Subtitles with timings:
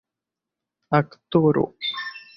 [0.99, 1.63] aktoro